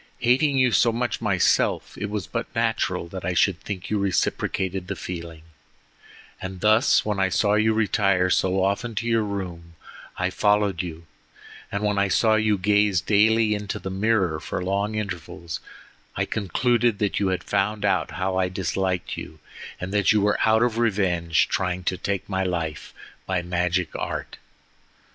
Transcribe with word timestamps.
Hating 0.21 0.57
you 0.57 0.71
so 0.71 0.91
much 0.91 1.21
myself, 1.21 1.95
it 1.95 2.09
was 2.09 2.25
but 2.25 2.47
natural 2.55 3.07
that 3.09 3.23
I 3.23 3.35
should 3.35 3.59
think 3.61 3.91
you 3.91 3.99
reciprocated 3.99 4.87
the 4.87 4.95
feeling, 4.95 5.43
and 6.41 6.59
thus 6.61 7.05
when 7.05 7.19
I 7.19 7.29
saw 7.29 7.53
you 7.53 7.71
retire 7.75 8.31
so 8.31 8.63
often 8.63 8.95
to 8.95 9.05
your 9.05 9.21
room 9.21 9.75
I 10.17 10.31
followed 10.31 10.81
you, 10.81 11.05
and 11.71 11.83
when 11.83 11.99
I 11.99 12.07
saw 12.07 12.33
you 12.33 12.57
gaze 12.57 12.99
daily 12.99 13.53
into 13.53 13.77
the 13.77 13.91
mirror 13.91 14.39
for 14.39 14.63
long 14.63 14.95
intervals, 14.95 15.59
I 16.15 16.25
concluded 16.25 16.97
that 16.97 17.19
you 17.19 17.27
had 17.27 17.43
found 17.43 17.85
out 17.85 18.09
how 18.13 18.37
I 18.37 18.49
disliked 18.49 19.17
you, 19.17 19.37
and 19.79 19.93
that 19.93 20.11
you 20.11 20.19
were 20.19 20.39
out 20.43 20.63
of 20.63 20.79
revenge 20.79 21.47
trying 21.47 21.83
to 21.83 21.95
take 21.95 22.27
my 22.27 22.43
life 22.43 22.91
by 23.27 23.43
magic 23.43 23.95
art. 23.95 24.37